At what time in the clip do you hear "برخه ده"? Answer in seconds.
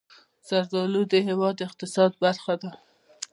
2.23-2.71